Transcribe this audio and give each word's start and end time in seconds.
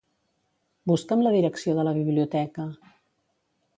Busca'm 0.91 1.21
la 1.27 1.33
direcció 1.37 1.75
de 1.81 1.85
la 1.89 1.93
biblioteca. 1.99 2.67